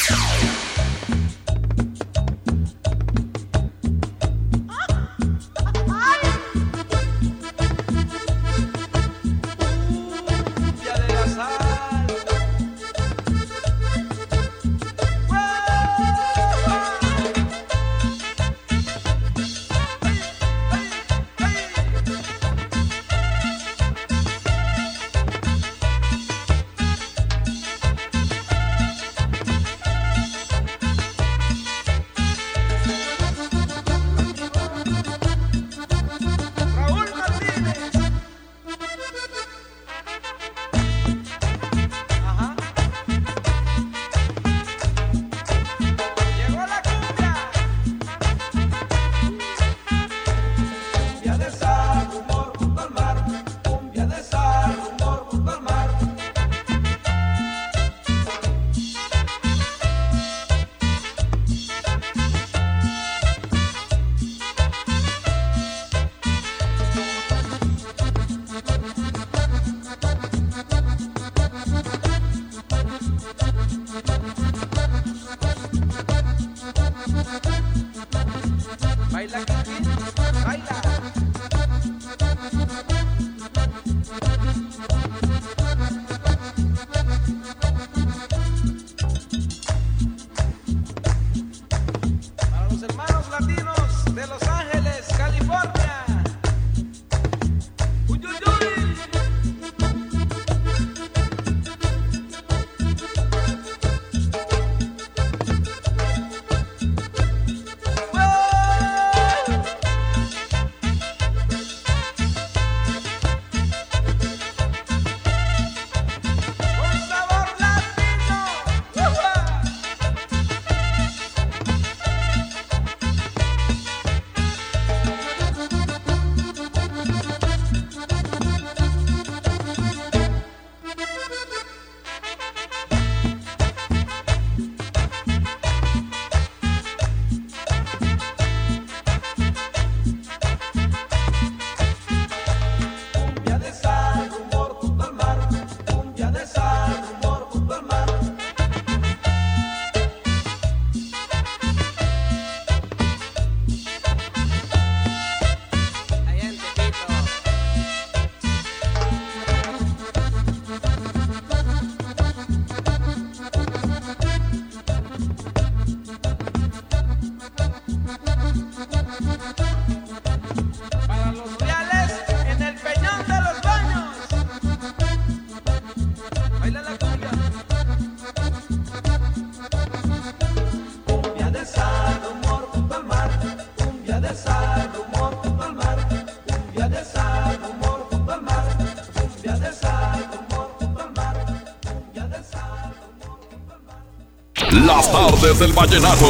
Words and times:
Las 195.01 195.11
tardes 195.11 195.57
del 195.57 195.73
vallenato. 195.73 196.27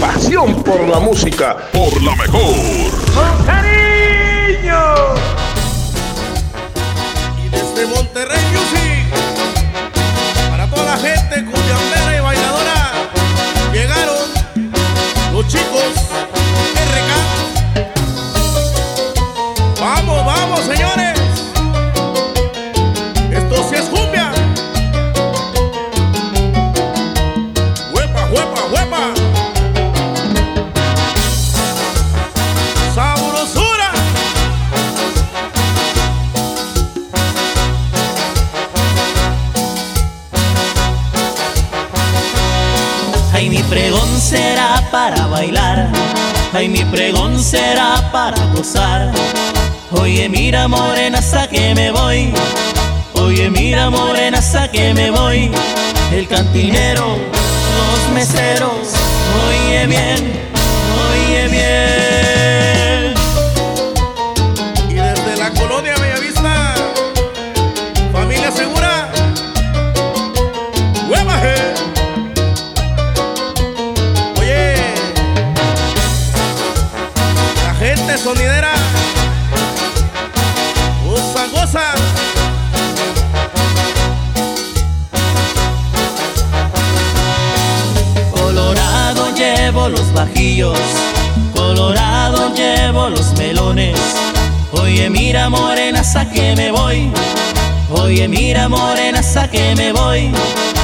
Pasión 0.00 0.62
por 0.62 0.88
la 0.88 0.98
música. 0.98 1.58
Por 1.70 2.02
la 2.02 2.16
mejor. 2.16 2.54
¡Con 3.14 3.44
cariño! 3.44 4.80
Y 7.44 7.48
desde 7.50 7.86
Monterrey 7.86 8.42
Music, 8.50 9.12
para 10.48 10.66
toda 10.70 10.86
la 10.86 10.96
gente 10.96 11.44
cumbiambera 11.44 12.16
y 12.16 12.20
bailadora, 12.22 12.92
llegaron 13.74 14.30
los 15.34 15.46
chicos 15.46 15.92
Ay, 46.56 46.68
mi 46.68 46.84
pregón 46.84 47.42
será 47.42 48.10
para 48.12 48.36
gozar. 48.54 49.10
Oye, 49.90 50.28
mira, 50.28 50.68
morena, 50.68 51.18
hasta 51.18 51.48
que 51.48 51.74
me 51.74 51.90
voy. 51.90 52.32
Oye, 53.14 53.50
mira, 53.50 53.90
morena, 53.90 54.38
hasta 54.38 54.70
que 54.70 54.94
me 54.94 55.10
voy. 55.10 55.50
El 56.12 56.28
cantinero, 56.28 57.16
los 57.76 58.14
meseros, 58.14 58.43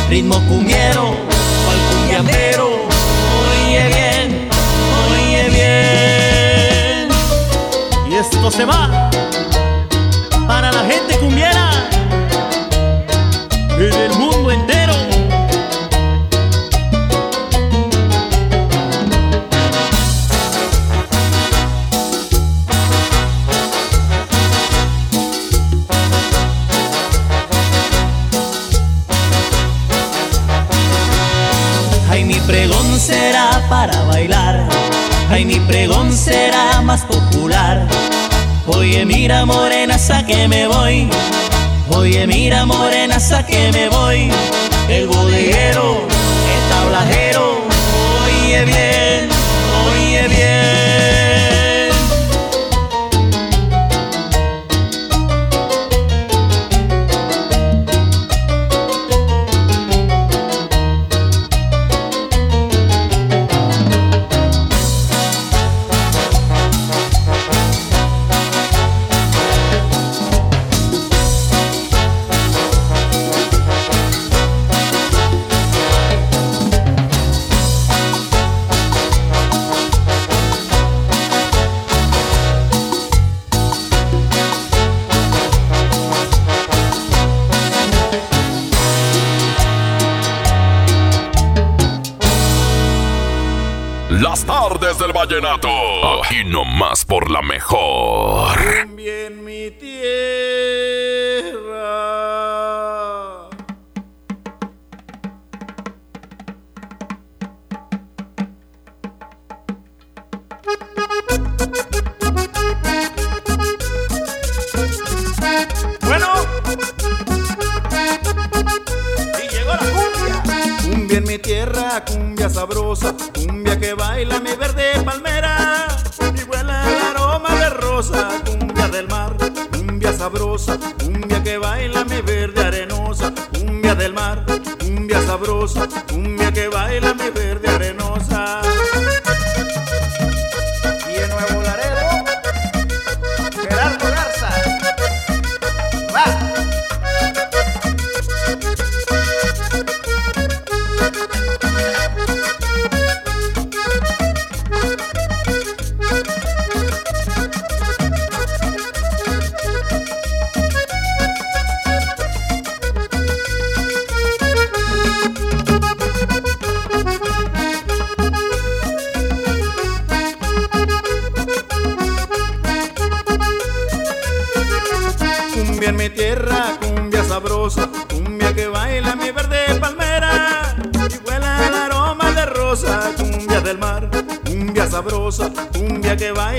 ritmo 0.09 0.41
cumbiero. 0.49 1.10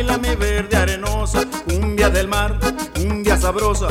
baila 0.01 0.17
mi 0.17 0.35
verde 0.35 0.75
arenosa, 0.77 1.45
cumbia 1.65 2.09
del 2.09 2.27
mar, 2.27 2.57
cumbia 2.95 3.37
sabrosa, 3.37 3.87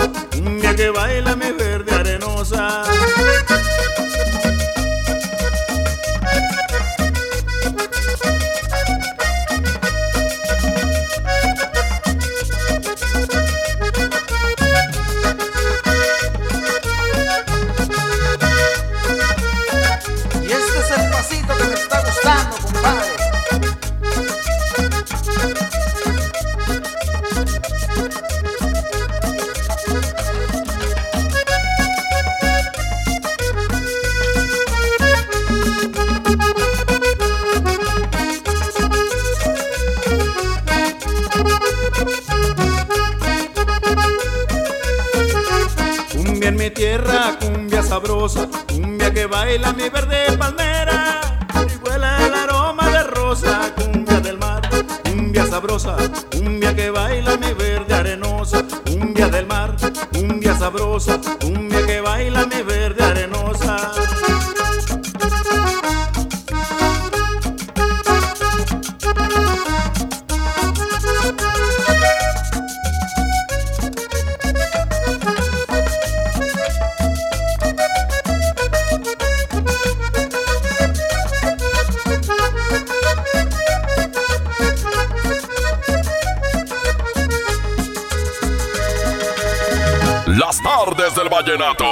vallenato. 91.50 91.85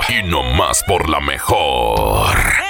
Aquí 0.00 0.22
nomás 0.22 0.82
por 0.84 1.08
la 1.08 1.20
mejor. 1.20 2.61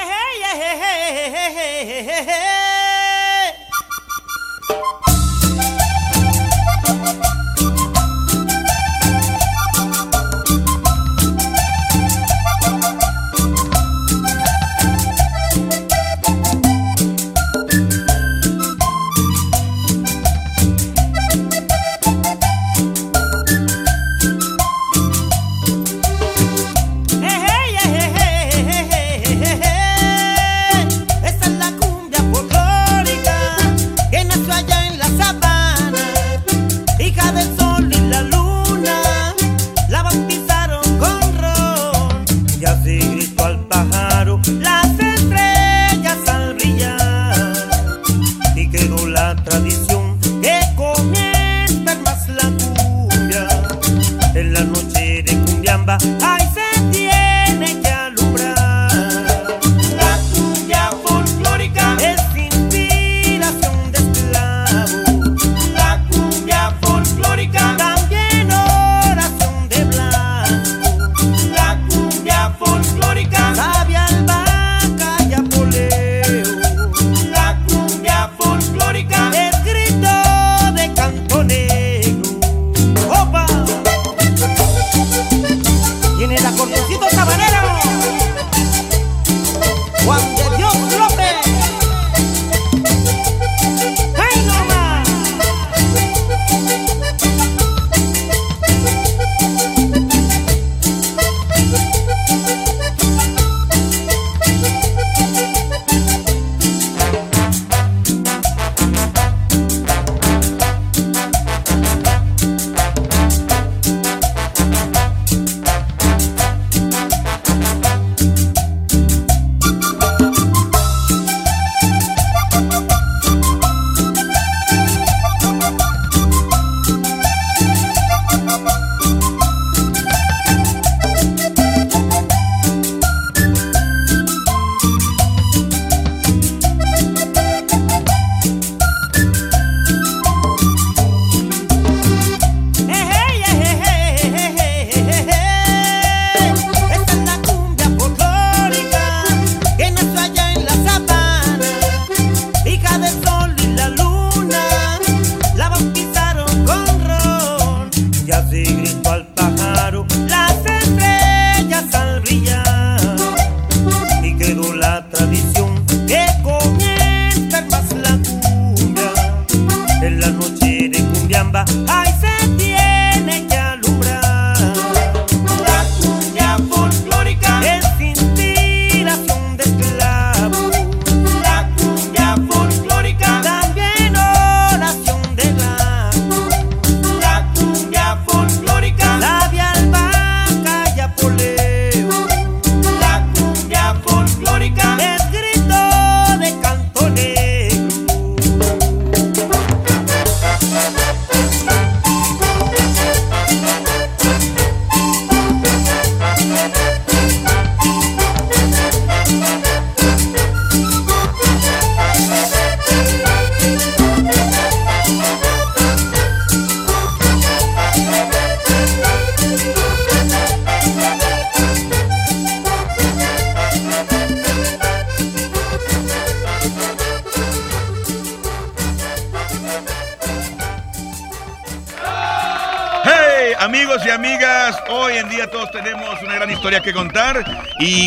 De 171.53 171.65
cumbiamba. 171.65 171.65
Ay, 171.89 172.13
se 172.21 172.32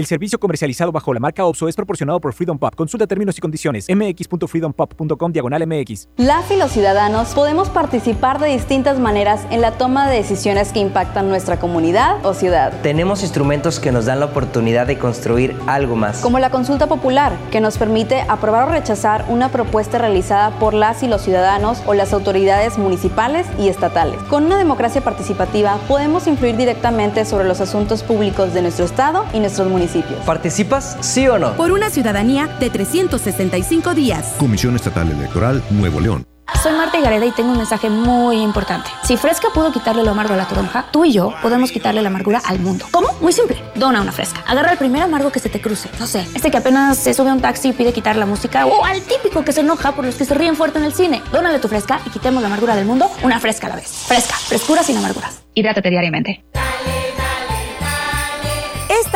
El 0.00 0.06
servicio 0.06 0.40
comercializado 0.40 0.92
bajo 0.92 1.12
la 1.12 1.20
marca 1.20 1.44
OPSO 1.44 1.68
es 1.68 1.76
proporcionado 1.76 2.22
por 2.22 2.32
Freedom 2.32 2.58
Pop. 2.58 2.74
Consulta 2.74 3.06
términos 3.06 3.36
y 3.36 3.42
condiciones. 3.42 3.86
mx.freedompop.com 3.90 5.30
diagonal 5.30 5.66
mx. 5.66 6.08
Las 6.16 6.50
y 6.50 6.56
los 6.56 6.70
ciudadanos 6.70 7.34
podemos 7.34 7.68
participar 7.68 8.38
de 8.38 8.48
distintas 8.48 8.98
maneras 8.98 9.46
en 9.50 9.60
la 9.60 9.72
toma 9.72 10.08
de 10.08 10.16
decisiones 10.16 10.72
que 10.72 10.78
impactan 10.78 11.28
nuestra 11.28 11.58
comunidad 11.58 12.24
o 12.24 12.32
ciudad. 12.32 12.72
Tenemos 12.80 13.22
instrumentos 13.22 13.78
que 13.78 13.92
nos 13.92 14.06
dan 14.06 14.20
la 14.20 14.26
oportunidad 14.26 14.86
de 14.86 14.96
construir 14.96 15.54
algo 15.66 15.96
más. 15.96 16.20
Como 16.22 16.38
la 16.38 16.48
consulta 16.48 16.86
popular, 16.86 17.34
que 17.50 17.60
nos 17.60 17.76
permite 17.76 18.22
aprobar 18.22 18.68
o 18.70 18.72
rechazar 18.72 19.26
una 19.28 19.50
propuesta 19.50 19.98
realizada 19.98 20.58
por 20.58 20.72
las 20.72 21.02
y 21.02 21.08
los 21.08 21.20
ciudadanos 21.20 21.82
o 21.84 21.92
las 21.92 22.14
autoridades 22.14 22.78
municipales 22.78 23.46
y 23.58 23.68
estatales. 23.68 24.18
Con 24.30 24.46
una 24.46 24.56
democracia 24.56 25.02
participativa 25.02 25.76
podemos 25.88 26.26
influir 26.26 26.56
directamente 26.56 27.26
sobre 27.26 27.44
los 27.44 27.60
asuntos 27.60 28.02
públicos 28.02 28.54
de 28.54 28.62
nuestro 28.62 28.86
estado 28.86 29.26
y 29.34 29.40
nuestros 29.40 29.68
municipios. 29.68 29.89
¿Participas, 30.24 30.96
sí 31.00 31.26
o 31.26 31.38
no? 31.38 31.54
Por 31.54 31.72
una 31.72 31.90
ciudadanía 31.90 32.46
de 32.60 32.70
365 32.70 33.94
días. 33.94 34.34
Comisión 34.38 34.76
Estatal 34.76 35.10
Electoral 35.10 35.62
Nuevo 35.70 36.00
León. 36.00 36.24
Soy 36.62 36.72
Marta 36.72 37.00
Gareda 37.00 37.24
y 37.24 37.30
tengo 37.30 37.52
un 37.52 37.56
mensaje 37.56 37.88
muy 37.88 38.42
importante. 38.42 38.90
Si 39.04 39.16
Fresca 39.16 39.48
pudo 39.54 39.72
quitarle 39.72 40.04
lo 40.04 40.10
amargo 40.10 40.34
a 40.34 40.36
la 40.36 40.46
toronja, 40.46 40.84
tú 40.90 41.04
y 41.04 41.12
yo 41.12 41.32
podemos 41.40 41.72
quitarle 41.72 42.02
la 42.02 42.08
amargura 42.08 42.42
al 42.44 42.58
mundo. 42.58 42.86
¿Cómo? 42.90 43.08
Muy 43.20 43.32
simple. 43.32 43.56
Dona 43.76 44.02
una 44.02 44.12
Fresca. 44.12 44.44
Agarra 44.46 44.72
el 44.72 44.78
primer 44.78 45.02
amargo 45.02 45.30
que 45.32 45.38
se 45.38 45.48
te 45.48 45.60
cruce. 45.60 45.88
No 45.98 46.06
sé, 46.06 46.26
este 46.34 46.50
que 46.50 46.58
apenas 46.58 46.98
se 46.98 47.14
sube 47.14 47.30
a 47.30 47.32
un 47.32 47.40
taxi 47.40 47.68
y 47.68 47.72
pide 47.72 47.92
quitar 47.92 48.16
la 48.16 48.26
música. 48.26 48.66
O 48.66 48.84
al 48.84 49.00
típico 49.02 49.44
que 49.44 49.52
se 49.52 49.60
enoja 49.60 49.92
por 49.92 50.04
los 50.04 50.16
que 50.16 50.24
se 50.24 50.34
ríen 50.34 50.54
fuerte 50.54 50.78
en 50.78 50.84
el 50.84 50.92
cine. 50.92 51.22
Dónale 51.32 51.60
tu 51.60 51.68
Fresca 51.68 52.00
y 52.04 52.10
quitemos 52.10 52.42
la 52.42 52.48
amargura 52.48 52.76
del 52.76 52.84
mundo 52.84 53.10
una 53.22 53.40
Fresca 53.40 53.66
a 53.66 53.70
la 53.70 53.76
vez. 53.76 53.88
Fresca. 54.06 54.34
Frescura 54.34 54.82
sin 54.82 54.98
amarguras. 54.98 55.42
Hidrátate 55.54 55.88
diariamente. 55.88 56.44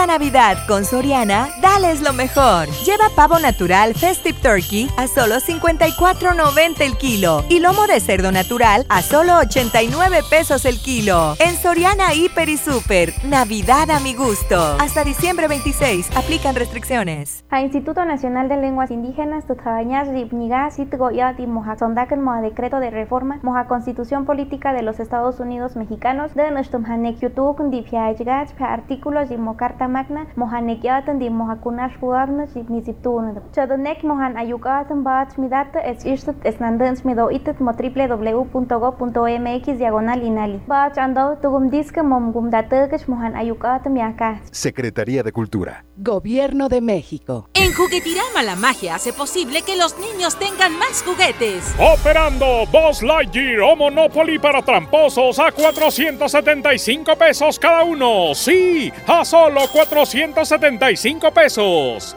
Navidad 0.06 0.58
con 0.66 0.84
Soriana, 0.84 1.49
dales 1.61 2.00
lo 2.00 2.12
mejor. 2.12 2.69
Lleva 2.84 3.08
pavo 3.14 3.38
natural 3.38 3.95
Festive 3.95 4.38
Turkey 4.40 4.88
a 4.97 5.06
solo 5.06 5.36
54.90 5.36 6.80
el 6.80 6.97
kilo 6.97 7.45
y 7.49 7.60
lomo 7.60 7.86
de 7.86 8.00
cerdo 8.00 8.30
natural 8.32 8.86
a 8.88 9.02
solo 9.02 9.38
89 9.38 10.21
pesos 10.28 10.64
el 10.64 10.78
kilo. 10.80 11.36
En 11.38 11.56
Soriana 11.56 12.14
Hiper 12.14 12.49
y 12.49 12.56
Super, 12.56 13.12
Navidad 13.25 13.90
a 13.90 14.00
mi 14.00 14.14
gusto. 14.14 14.76
Hasta 14.78 15.04
diciembre 15.04 15.49
26, 15.49 16.17
aplican 16.17 16.54
restricciones. 16.54 17.45
A 17.50 17.60
Instituto 17.60 18.04
Nacional 18.04 18.49
de 18.49 18.56
Lenguas 18.56 18.90
Indígenas, 18.90 19.47
Tutjañas, 19.47 20.08
Ripniga, 20.08 20.71
Sitgoyat 20.71 21.40
y 21.40 21.47
Moja 21.47 21.76
Sondaken 21.76 22.23
Moja 22.23 22.40
Decreto 22.40 22.80
de 22.80 22.90
Reforma, 22.90 23.38
Moja 23.43 23.67
Constitución 23.67 24.25
Política 24.26 24.73
de 24.73 24.82
los 24.82 25.00
Estados 25.00 25.40
Unidos 25.40 25.76
Mexicanos, 25.76 26.34
de 26.34 26.50
Nushtum 26.50 26.84
Hanek 26.84 27.19
YouTube, 27.21 27.71
Dipiaigach, 27.71 28.50
artículos 28.60 29.30
y 29.30 29.36
Mocarta 29.36 29.88
Magna, 29.95 30.26
Mohanek 30.35 30.83
Yatan 30.83 31.21
di 31.21 31.30
Mohakunash 31.30 31.95
Fuabna, 32.00 32.50
Niziptun. 32.50 33.39
Chodonek 33.54 34.02
Mohan 34.02 34.37
Ayukatan 34.37 35.04
Bach 35.04 35.39
Midata, 35.39 35.78
es 35.78 36.04
Irsut 36.04 36.35
Esnandans 36.43 37.04
Mido 37.04 37.30
Itet 37.30 37.61
Mo 37.61 37.71
www.go.mx 37.71 39.67
diagonal 39.78 40.21
inali. 40.21 40.61
Bach 40.67 40.99
Ando 40.99 41.39
Tugum 41.41 41.71
Diska 41.71 42.02
Mom 42.02 42.33
Gumdatekesh 42.33 43.07
Mohan 43.07 43.37
Ayukatan 43.37 43.97
Yaka. 43.97 44.41
Secretaría 44.50 45.23
de 45.23 45.30
Cultura. 45.30 45.85
Gobierno 45.97 46.69
de 46.69 46.80
México. 46.80 47.49
En 47.54 47.73
Juguetirama 47.73 48.43
la 48.43 48.57
magia 48.57 48.97
hace 48.97 49.13
posible 49.13 49.63
que 49.63 49.76
los 49.76 49.97
niños 49.99 50.37
tengan 50.37 50.76
más 50.76 51.04
juguetes. 51.04 51.73
Operando 51.78 52.67
Boss 52.73 53.00
Lightyear 53.00 53.61
o 53.61 53.76
Monopoly 53.76 54.41
para 54.41 54.61
tramposos 54.61 55.39
a 55.39 55.52
475 55.52 57.17
pesos 57.17 57.61
cada 57.61 57.85
uno. 57.85 58.35
Sí, 58.35 58.93
a 59.07 59.25
solo 59.25 59.61
475 59.86 61.30
pesos. 61.32 62.16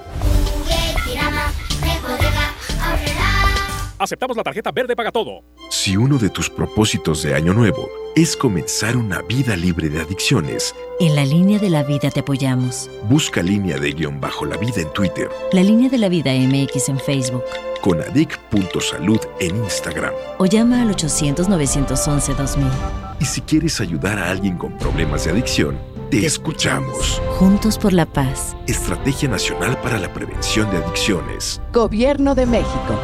Aceptamos 3.99 4.38
la 4.38 4.43
tarjeta 4.43 4.71
verde 4.71 4.95
paga 4.95 5.12
todo. 5.12 5.43
Si 5.71 5.97
uno 5.97 6.19
de 6.19 6.30
tus 6.30 6.49
propósitos 6.49 7.23
de 7.23 7.34
año 7.34 7.53
nuevo 7.53 7.89
es 8.15 8.38
comenzar 8.38 8.95
una 8.95 9.21
vida 9.23 9.56
libre 9.56 9.89
de 9.89 10.01
adicciones, 10.01 10.75
en 10.99 11.15
la 11.15 11.25
línea 11.25 11.58
de 11.58 11.69
la 11.71 11.84
vida 11.84 12.12
te 12.12 12.19
apoyamos. 12.19 12.91
Busca 13.10 13.41
línea 13.41 13.80
de 13.80 13.91
guion 13.91 14.21
bajo 14.21 14.45
la 14.45 14.58
vida 14.58 14.82
en 14.82 14.93
Twitter. 14.93 15.30
La 15.51 15.63
línea 15.63 15.89
de 15.89 15.97
la 15.97 16.10
vida 16.10 16.32
MX 16.32 16.89
en 16.89 16.99
Facebook. 16.99 17.43
Con 17.82 17.99
adic.salud 18.01 19.19
en 19.39 19.56
Instagram. 19.58 20.13
O 20.38 20.45
llama 20.45 20.84
al 20.84 20.89
800-911-2000. 20.95 22.69
Y 23.19 23.25
si 23.25 23.41
quieres 23.41 23.82
ayudar 23.82 24.19
a 24.19 24.30
alguien 24.30 24.58
con 24.58 24.77
problemas 24.77 25.25
de 25.25 25.32
adicción, 25.32 25.80
te, 26.10 26.26
escuchamos. 26.26 27.22
Juntos 27.38 27.78
por 27.78 27.93
la 27.93 28.06
paz. 28.06 28.56
Estrategia 28.67 29.30
Nacional 29.30 29.80
para 29.82 30.00
la 30.00 30.12
Prevención 30.13 30.70
de 30.72 30.78
Adicciones. 30.78 31.62
Gobierno 31.74 32.36
de 32.36 32.46
México. 32.46 33.00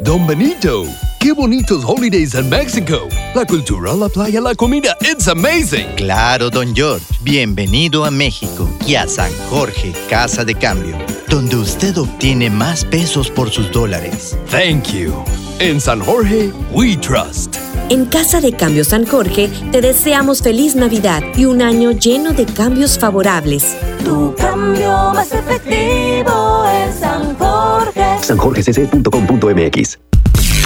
Don 0.00 0.26
Benito, 0.26 0.84
qué 1.18 1.32
bonitos 1.32 1.84
holidays 1.84 2.34
en 2.34 2.48
México. 2.48 3.08
La 3.34 3.44
cultura, 3.44 3.92
la 3.94 4.08
playa, 4.08 4.40
la 4.40 4.54
comida, 4.54 4.96
it's 5.00 5.26
amazing. 5.26 5.86
Claro, 5.96 6.48
don 6.48 6.74
George. 6.76 7.04
Bienvenido 7.22 8.04
a 8.04 8.10
México 8.10 8.68
y 8.86 8.94
a 8.94 9.08
San 9.08 9.32
Jorge, 9.50 9.92
Casa 10.08 10.44
de 10.44 10.54
Cambio, 10.54 10.96
donde 11.28 11.56
usted 11.56 11.96
obtiene 11.98 12.50
más 12.50 12.84
pesos 12.84 13.30
por 13.30 13.50
sus 13.50 13.70
dólares. 13.72 14.36
Thank 14.50 14.92
you. 14.92 15.24
En 15.58 15.80
San 15.80 16.00
Jorge, 16.00 16.52
we 16.72 16.96
trust. 16.96 17.56
En 17.88 18.04
Casa 18.06 18.40
de 18.40 18.52
Cambio 18.52 18.84
San 18.84 19.06
Jorge 19.06 19.48
te 19.70 19.80
deseamos 19.80 20.42
feliz 20.42 20.74
Navidad 20.74 21.22
y 21.36 21.44
un 21.44 21.62
año 21.62 21.92
lleno 21.92 22.32
de 22.32 22.44
cambios 22.44 22.98
favorables. 22.98 23.76
Tu 24.04 24.34
cambio 24.34 25.12
más 25.14 25.30
efectivo 25.32 26.66
es 26.66 26.96
San 26.98 27.36
Jorge. 27.36 28.04
sanjorgecc.com.mx 28.22 29.98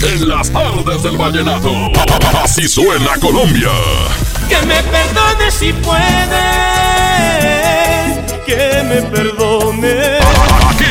En 0.02 0.28
las 0.28 0.50
tardes 0.50 1.02
del 1.02 1.18
vallenato, 1.18 1.70
así 2.42 2.66
suena 2.66 3.16
Colombia. 3.20 3.70
Que 4.48 4.56
me 4.66 4.82
perdone 4.84 5.50
si 5.50 5.72
puede, 5.74 6.40
que 8.46 8.82
me 8.88 9.02
perdone. 9.10 10.19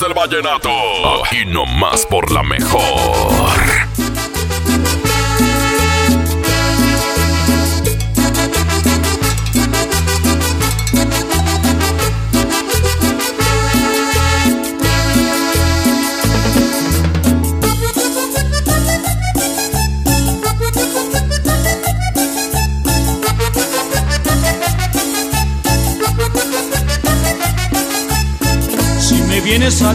del 0.00 0.14
vallenato. 0.14 0.70
Aquí 1.24 1.44
nomás 1.46 2.06
por 2.06 2.30
la 2.30 2.42
mejor. 2.42 3.53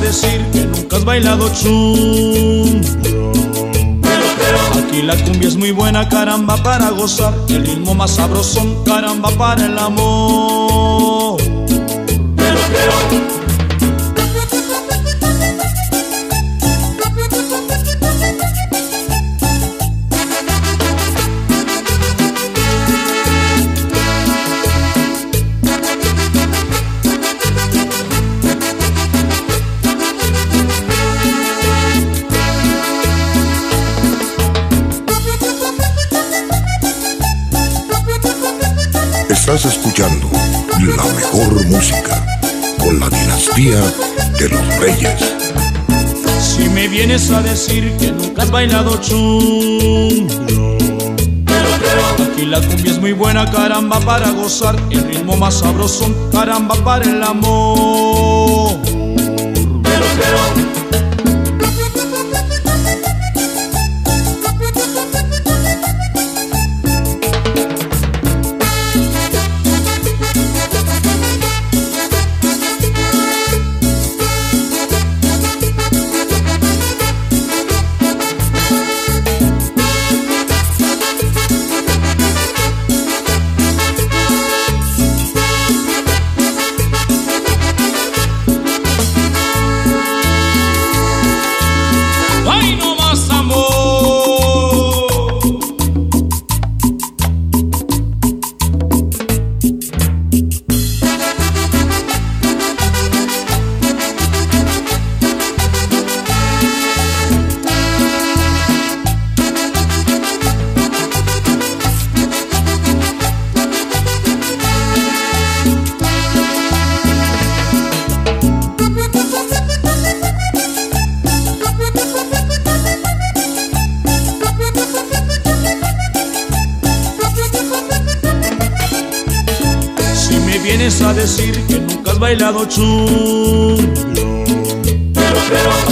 decir 0.09 0.43
que 0.51 0.65
nunca 0.65 0.97
has 0.97 1.05
bailado 1.05 1.49
chungo. 1.53 2.81
Aquí 4.77 5.01
la 5.03 5.15
cumbia 5.23 5.47
es 5.47 5.55
muy 5.55 5.71
buena, 5.71 6.09
caramba, 6.09 6.57
para 6.63 6.89
gozar. 6.89 7.33
El 7.47 7.65
ritmo 7.65 7.93
más 7.93 8.11
sabrosón, 8.11 8.83
caramba, 8.83 9.29
para 9.31 9.65
el 9.65 9.77
amor. 9.77 11.37
Pero, 12.35 12.59
pero. 12.73 13.38
Estás 39.51 39.77
escuchando 39.77 40.29
la 40.79 41.03
mejor 41.05 41.65
música 41.65 42.23
con 42.77 42.99
la 42.99 43.09
dinastía 43.09 43.81
de 44.37 44.47
los 44.47 44.77
reyes. 44.77 45.35
Si 46.39 46.69
me 46.69 46.87
vienes 46.87 47.31
a 47.31 47.41
decir 47.41 47.91
que 47.97 48.11
nunca 48.11 48.43
has 48.43 48.51
bailado 48.51 48.97
chungo 49.01 50.77
Pero 51.45 51.67
creo 51.79 52.27
Aquí 52.31 52.45
la 52.45 52.61
cumbia 52.61 52.91
es 52.91 52.99
muy 52.99 53.13
buena, 53.13 53.49
caramba, 53.49 53.99
para 54.01 54.29
gozar 54.29 54.75
El 54.91 55.03
ritmo 55.05 55.35
más 55.35 55.55
sabroso, 55.55 56.29
caramba, 56.31 56.75
para 56.83 57.05
el 57.05 57.23
amor 57.23 58.38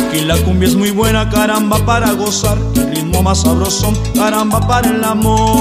Aquí 0.07 0.21
la 0.21 0.37
cumbia 0.43 0.67
es 0.67 0.75
muy 0.75 0.91
buena, 0.91 1.29
caramba, 1.29 1.85
para 1.85 2.11
gozar. 2.13 2.57
El 2.75 2.95
ritmo 2.95 3.23
más 3.23 3.41
sabroso, 3.41 3.93
caramba, 4.15 4.59
para 4.67 4.89
el 4.89 5.03
amor 5.03 5.56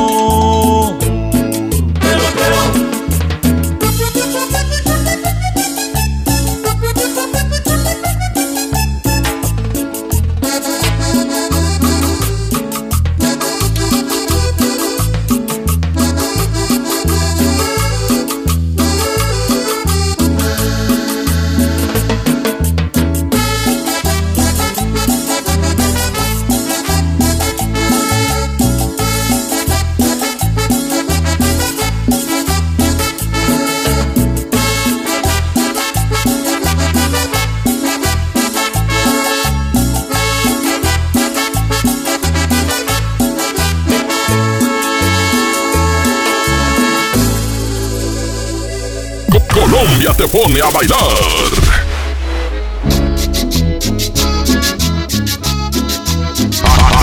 te 50.16 50.26
pone 50.28 50.60
a 50.60 50.70
bailar. 50.70 50.98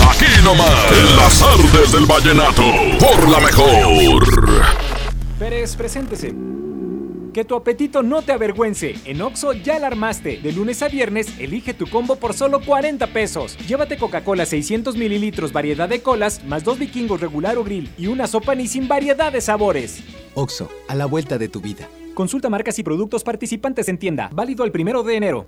Aquí 0.10 0.26
nomás, 0.43 0.91
en 0.91 1.15
las 1.17 1.41
artes 1.41 1.91
del 1.91 2.06
vallenato, 2.06 2.63
por 2.99 3.30
la 3.30 3.39
mejor. 3.39 4.26
Pérez, 5.38 5.76
preséntese. 5.76 6.34
Que 7.34 7.45
tu 7.45 7.56
apetito 7.56 8.02
no 8.04 8.21
te 8.21 8.32
avergüence. 8.32 8.95
En 9.06 9.21
Oxo 9.21 9.54
ya 9.54 9.78
la 9.80 9.88
armaste. 9.88 10.38
De 10.38 10.52
lunes 10.52 10.82
a 10.82 10.88
viernes, 10.88 11.28
elige 11.39 11.73
tu 11.73 11.88
combo 11.88 12.15
por 12.15 12.34
solo 12.34 12.62
40 12.62 13.08
pesos. 13.08 13.58
Llévate 13.67 13.97
Coca-Cola 13.97 14.45
600 14.45 14.95
mililitros, 14.95 15.52
variedad 15.52 15.89
de 15.89 16.02
colas, 16.02 16.43
más 16.45 16.63
dos 16.63 16.80
vikingos 16.80 17.21
regular 17.21 17.58
o 17.58 17.63
grill 17.63 17.91
y 17.97 18.08
una 18.08 18.28
sopa 18.28 18.56
ni 18.56 18.67
sin 18.67 18.88
variedad 18.88 19.32
de 19.32 19.41
sabores. 19.41 20.04
Oxo, 20.36 20.69
a 20.88 20.95
la 20.95 21.06
vuelta 21.06 21.38
de 21.38 21.47
tu 21.47 21.60
vida. 21.60 21.88
Consulta 22.13 22.49
marcas 22.49 22.78
y 22.78 22.84
productos 22.84 23.23
participantes 23.23 23.89
en 23.89 23.97
tienda. 23.97 24.30
Válido 24.34 24.63
el 24.65 24.71
primero 24.71 25.02
de 25.04 25.15
enero. 25.15 25.47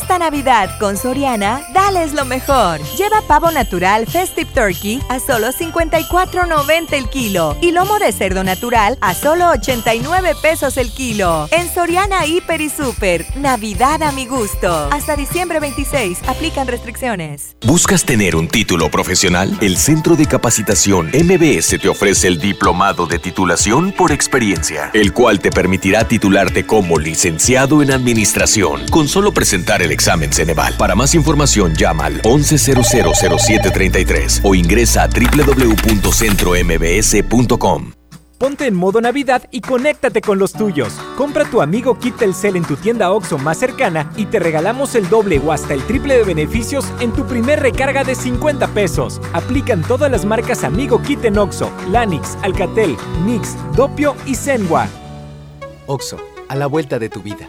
Esta 0.00 0.18
Navidad 0.18 0.78
con 0.80 0.96
Soriana, 0.96 1.62
dales 1.72 2.14
lo 2.14 2.24
mejor. 2.24 2.80
Lleva 2.96 3.22
pavo 3.28 3.50
natural 3.52 4.06
Festive 4.06 4.50
Turkey 4.52 5.00
a 5.08 5.20
solo 5.20 5.48
54.90 5.48 6.92
el 6.94 7.08
kilo 7.08 7.56
y 7.60 7.70
lomo 7.70 7.98
de 7.98 8.10
cerdo 8.10 8.42
natural 8.42 8.98
a 9.00 9.14
solo 9.14 9.50
89 9.50 10.32
pesos 10.42 10.78
el 10.78 10.90
kilo. 10.90 11.48
En 11.52 11.72
Soriana 11.72 12.26
Hiper 12.26 12.60
y 12.60 12.70
Super, 12.70 13.24
Navidad 13.36 14.02
a 14.02 14.10
mi 14.10 14.26
gusto. 14.26 14.88
Hasta 14.90 15.14
diciembre 15.14 15.60
26, 15.60 16.22
aplican 16.26 16.66
restricciones. 16.66 17.56
¿Buscas 17.64 18.04
tener 18.04 18.34
un 18.34 18.48
título 18.48 18.90
profesional? 18.90 19.56
El 19.60 19.76
Centro 19.76 20.16
de 20.16 20.26
Capacitación 20.26 21.10
MBS 21.12 21.78
te 21.80 21.88
ofrece 21.88 22.26
el 22.26 22.40
Diplomado 22.40 23.06
de 23.06 23.20
Titulación 23.20 23.92
por 23.92 24.10
Experiencia, 24.10 24.90
el 24.92 25.12
cual 25.12 25.38
te 25.38 25.50
permitirá 25.50 26.08
titularte 26.08 26.66
como 26.66 26.98
licenciado 26.98 27.80
en 27.82 27.92
Administración 27.92 28.86
con 28.90 29.06
solo 29.06 29.32
presentar 29.32 29.83
el 29.84 29.92
examen 29.92 30.32
Ceneval. 30.32 30.74
Para 30.76 30.94
más 30.94 31.14
información 31.14 31.74
llama 31.74 32.04
al 32.06 32.22
11000733 32.22 34.40
o 34.42 34.54
ingresa 34.54 35.02
a 35.04 35.08
www.centrombs.com. 35.08 37.92
Ponte 38.38 38.66
en 38.66 38.74
modo 38.74 39.00
Navidad 39.00 39.48
y 39.52 39.60
conéctate 39.60 40.20
con 40.20 40.38
los 40.38 40.52
tuyos. 40.52 40.92
Compra 41.16 41.44
tu 41.44 41.62
amigo 41.62 41.96
Kit 41.98 42.16
Telcel 42.16 42.56
en 42.56 42.64
tu 42.64 42.74
tienda 42.76 43.12
OXO 43.12 43.38
más 43.38 43.58
cercana 43.58 44.10
y 44.16 44.26
te 44.26 44.40
regalamos 44.40 44.96
el 44.96 45.08
doble 45.08 45.38
o 45.38 45.52
hasta 45.52 45.72
el 45.72 45.82
triple 45.84 46.18
de 46.18 46.24
beneficios 46.24 46.84
en 47.00 47.12
tu 47.12 47.24
primer 47.26 47.60
recarga 47.60 48.02
de 48.04 48.16
50 48.16 48.74
pesos. 48.74 49.20
Aplican 49.32 49.82
todas 49.82 50.10
las 50.10 50.24
marcas 50.24 50.64
Amigo 50.64 51.00
Kit 51.00 51.24
en 51.24 51.38
OXO, 51.38 51.70
Lanix, 51.90 52.36
Alcatel, 52.42 52.96
Nix, 53.24 53.54
Dopio 53.76 54.16
y 54.26 54.34
Zenwa. 54.34 54.88
Oxo, 55.86 56.18
a 56.48 56.56
la 56.56 56.66
vuelta 56.66 56.98
de 56.98 57.08
tu 57.08 57.22
vida. 57.22 57.48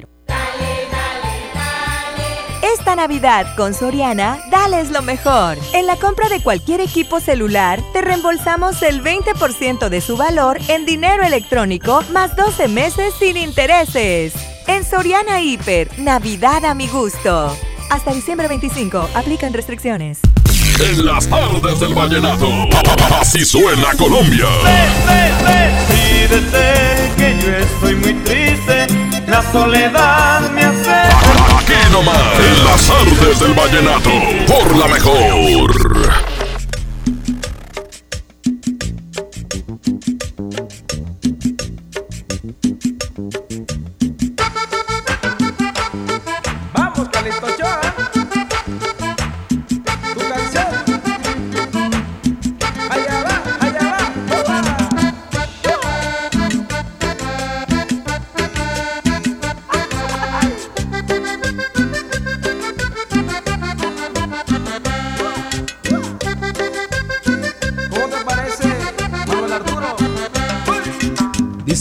Esta 2.77 2.95
Navidad 2.95 3.55
con 3.57 3.73
Soriana, 3.73 4.39
dales 4.49 4.91
lo 4.91 5.01
mejor. 5.01 5.57
En 5.73 5.87
la 5.87 5.97
compra 5.97 6.29
de 6.29 6.41
cualquier 6.41 6.79
equipo 6.79 7.19
celular, 7.19 7.81
te 7.91 8.01
reembolsamos 8.01 8.81
el 8.81 9.03
20% 9.03 9.89
de 9.89 9.99
su 9.99 10.15
valor 10.15 10.57
en 10.67 10.85
dinero 10.85 11.23
electrónico 11.23 12.01
más 12.13 12.35
12 12.35 12.67
meses 12.69 13.13
sin 13.19 13.35
intereses. 13.35 14.33
En 14.67 14.85
Soriana 14.85 15.41
Hiper, 15.41 15.99
Navidad 15.99 16.63
a 16.63 16.73
mi 16.73 16.87
gusto. 16.87 17.55
Hasta 17.89 18.13
diciembre 18.13 18.47
25, 18.47 19.09
aplican 19.15 19.53
restricciones. 19.53 20.19
en 20.79 21.05
las 21.05 21.27
tardes 21.27 21.79
del 21.79 21.93
vallenato. 21.93 22.47
Así 23.19 23.43
suena 23.45 23.93
Colombia. 23.97 24.47
Que 27.17 27.37
yo 27.43 27.55
estoy 27.57 27.95
muy 27.95 28.13
triste, 28.23 28.87
la 29.31 29.41
soledad 29.51 30.51
me 30.51 30.61
hace. 30.65 30.91
Aquí 31.57 31.73
nomás, 31.89 32.17
en 32.37 32.65
las 32.65 32.85
tardes 32.85 33.39
del 33.39 33.53
vallenato, 33.53 34.11
por 34.45 34.75
la 34.75 34.87
mejor. 34.89 36.30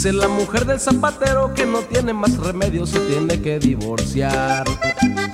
Dice 0.01 0.15
la 0.15 0.29
mujer 0.29 0.65
del 0.65 0.81
zapatero 0.81 1.53
que 1.53 1.67
no 1.67 1.81
tiene 1.81 2.15
más 2.15 2.39
remedio, 2.39 2.87
se 2.87 2.99
tiene 3.01 3.43
que 3.43 3.59
divorciar. 3.59 4.65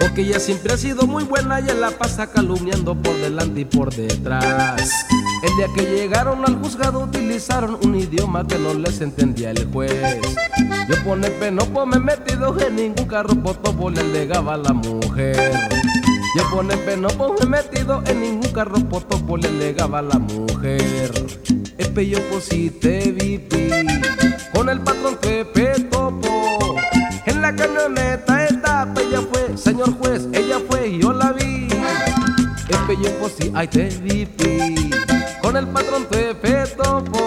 Porque 0.01 0.23
ella 0.23 0.41
siempre 0.41 0.73
ha 0.73 0.77
sido 0.77 1.07
muy 1.07 1.23
buena 1.23 1.61
y 1.61 1.69
él 1.69 1.81
la 1.81 1.93
pasa 1.93 2.33
calumniando 2.33 3.01
por 3.01 3.17
delante 3.19 3.61
y 3.61 3.65
por 3.65 3.95
detrás. 3.95 4.91
El 5.45 5.57
día 5.57 5.69
que 5.73 5.83
llegaron 5.83 6.45
al 6.45 6.57
juzgado 6.57 6.99
utilizaron 6.99 7.79
un 7.85 7.95
idioma 7.95 8.45
que 8.45 8.59
no 8.59 8.75
les 8.75 9.01
entendía 9.01 9.53
el 9.53 9.71
juez. 9.71 10.19
Yo 10.89 10.97
pone 11.05 11.31
penopo 11.31 11.87
me 11.87 11.99
he 11.99 12.01
metido 12.01 12.61
en 12.61 12.75
ningún 12.75 13.07
carro 13.07 13.41
potopo 13.41 13.89
le 13.89 14.01
alegaba 14.01 14.55
a 14.55 14.57
la 14.57 14.73
mujer. 14.73 15.53
Yo 16.37 16.43
pone 16.51 16.77
penopo 16.79 17.37
me 17.39 17.45
he 17.45 17.47
metido 17.47 18.03
en 18.05 18.21
ningún 18.21 18.51
carro 18.51 18.81
potopo 18.89 19.37
le 19.37 19.47
alegaba 19.47 20.01
a 20.01 20.03
la 20.03 20.19
mujer. 20.19 21.13
Espe 21.79 22.09
yo 22.09 22.19
posite 22.31 23.13
vipi 23.13 23.69
con 24.57 24.71
el 24.71 24.81
patrón 24.81 25.17
Pepe 25.21 25.75
Topo. 25.91 26.77
En 27.27 27.43
la 27.43 27.55
camioneta 27.55 28.47
etapa 28.47 29.03
ella 29.03 29.21
fue, 29.31 29.55
señor 29.55 29.99
juez, 29.99 30.27
ella 30.33 30.59
fue 30.67 30.99
yo 30.99 31.13
la 31.13 31.33
vi. 31.33 31.69
Espe 32.69 32.97
yo 33.03 33.11
posi 33.21 33.53
ay 33.55 33.69
te 33.69 33.89
vipi 33.89 34.91
con 35.43 35.59
el 35.59 35.67
patrón 35.69 36.07
Pepe 36.07 36.65
Topo. 36.75 37.19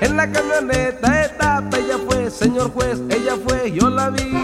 En 0.00 0.16
la 0.16 0.32
camioneta 0.32 1.24
etapa 1.26 1.76
ella 1.76 1.98
fue, 2.08 2.30
señor 2.30 2.72
juez, 2.72 2.98
ella 3.10 3.36
fue 3.46 3.72
yo 3.72 3.90
la 3.90 4.08
vi. 4.08 4.39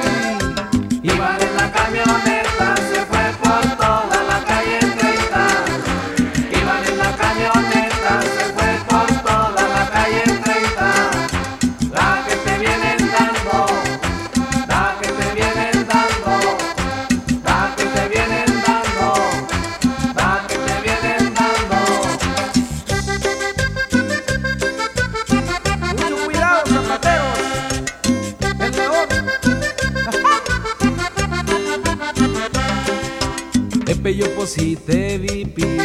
Yo 34.57 34.63
posite 34.63 35.19
vipi 35.19 35.77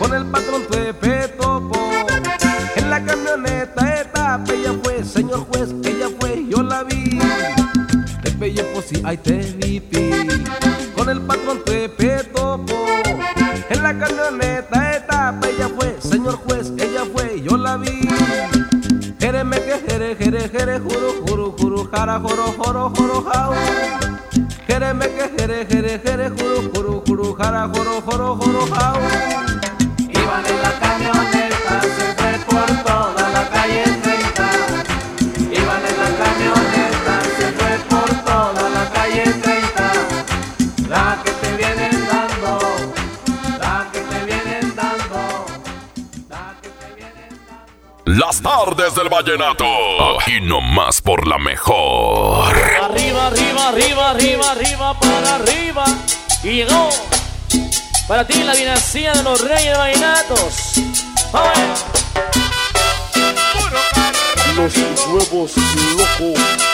con 0.00 0.12
el 0.14 0.26
patrón 0.26 0.62
Pepe 0.68 1.28
Topo 1.38 1.78
en 2.74 2.90
la 2.90 3.04
camioneta 3.04 4.00
etapa 4.00 4.52
ella 4.52 4.72
fue 4.82 5.04
señor 5.04 5.46
juez 5.46 5.70
ella 5.84 6.08
fue 6.18 6.44
yo 6.48 6.62
la 6.64 6.82
vi. 6.82 7.20
Pepe 8.22 8.52
yo 8.52 8.64
posi 8.72 9.00
ay 9.04 9.16
te 9.18 9.38
vipi 9.58 10.10
con 10.96 11.08
el 11.08 11.20
patrón 11.20 11.60
Pepe 11.64 12.24
Topo 12.34 12.84
en 13.70 13.82
la 13.82 13.96
camioneta 13.96 14.96
etapa 14.96 15.48
ella 15.48 15.68
fue 15.68 15.96
señor 16.00 16.34
juez 16.34 16.72
ella 16.78 17.04
fue 17.12 17.42
yo 17.42 17.56
la 17.56 17.76
vi. 17.76 18.08
Jereme 19.20 19.56
que 19.60 19.78
jere 19.88 20.16
jere 20.16 20.48
jere 20.48 20.80
juro 20.80 21.22
juro 21.24 21.54
juro 21.56 21.88
jara 21.92 22.18
joro 22.18 22.54
joro 22.58 22.90
joro 22.90 23.22
jau 23.22 24.03
jara 27.44 27.68
joro 27.74 28.00
joro 28.06 28.28
joro 28.40 28.62
jau 28.74 29.00
Iban 30.20 30.44
en 30.52 30.58
la 30.64 30.72
camioneta 30.84 31.74
se 31.96 32.06
fue 32.18 32.32
por 32.48 32.68
toda 32.88 33.24
la 33.36 33.42
calle 33.54 33.84
30 34.04 34.46
Iban 35.60 35.82
en 35.90 35.96
la 36.02 36.10
camioneta 36.22 37.14
se 37.36 37.46
fue 37.58 37.72
por 37.90 38.08
toda 38.28 38.64
la 38.76 38.84
calle 38.96 39.24
30 39.44 39.92
La 40.88 41.06
que 41.22 41.32
te 41.42 41.50
vienen 41.60 41.96
dando 42.12 42.52
La 43.64 43.76
que 43.92 44.00
te 44.10 44.18
vienen 44.30 44.66
dando 44.80 45.20
Las 48.06 48.40
tardes 48.40 48.94
del 48.94 49.08
vallenato. 49.08 49.64
Aquí 50.18 50.40
nomás 50.40 51.00
por 51.00 51.26
la 51.26 51.38
mejor. 51.38 52.54
Arriba, 52.82 53.26
arriba, 53.26 53.68
arriba, 53.68 54.10
arriba, 54.10 54.50
arriba, 54.52 55.00
para 55.00 55.34
arriba. 55.36 55.84
Y 56.44 56.50
llegó 56.56 56.90
para 58.06 58.26
ti 58.26 58.42
la 58.42 58.54
dinastía 58.54 59.12
de 59.12 59.22
los 59.22 59.40
reyes 59.40 59.76
vallenatos. 59.76 60.74
Vamos. 61.32 61.84
Los 64.56 64.76
nuevos 65.08 65.52
locos. 65.96 66.73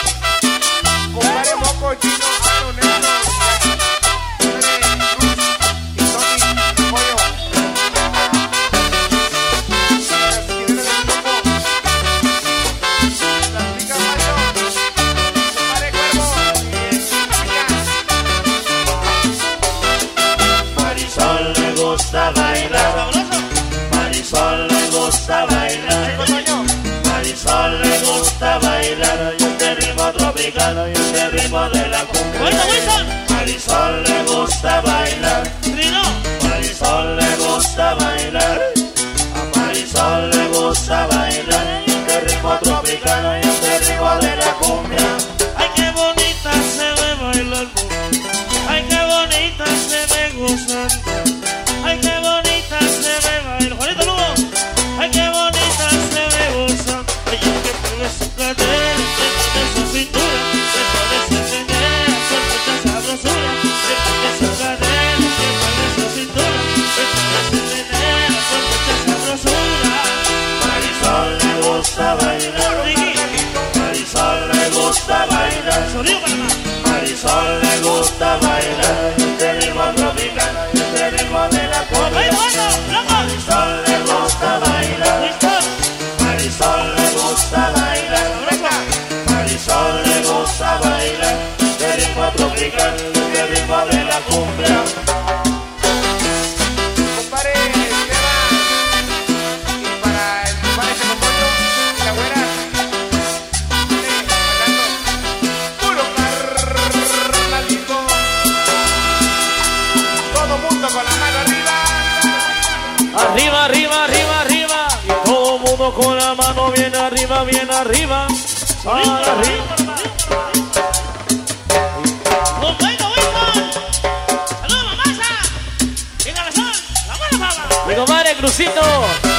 Crucito 128.50 128.82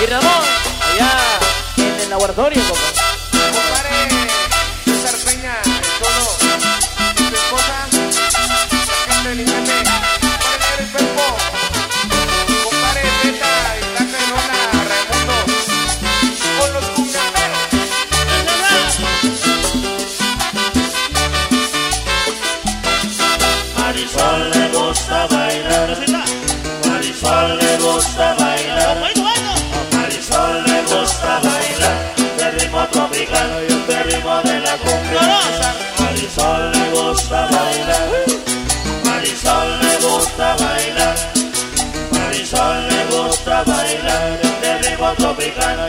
y 0.02 0.06
Ramón, 0.06 0.44
allá 0.94 1.12
en 1.76 2.00
el 2.00 2.10
laboratorio, 2.10 2.62
compadre. 2.64 4.31
Gusta 37.22 37.48
bailar. 37.52 38.10
Marisol 39.06 39.70
le 39.82 39.94
gusta 40.02 40.56
bailar. 40.60 41.16
Marisol 42.12 42.88
le 42.90 43.02
gusta 43.12 43.64
bailar. 43.64 44.40
De 44.62 44.78
ritmo 44.82 45.14
tropical 45.18 45.80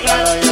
ritmo 0.00 0.10
tropical 0.10 0.40
y 0.44 0.49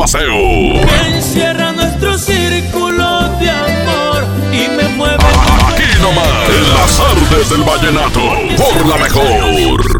Paseo. 0.00 0.80
Encierra 1.14 1.72
nuestro 1.72 2.16
círculo 2.16 3.28
de 3.38 3.50
amor 3.50 4.24
y 4.50 4.66
me 4.74 4.88
mueve. 4.96 5.22
Aquí 5.68 5.84
nomás, 6.00 6.48
en 6.48 6.74
las 6.74 7.00
artes 7.00 7.50
del 7.50 7.62
vallenato, 7.64 8.20
por 8.56 8.86
la 8.86 8.96
mejor. 8.96 9.99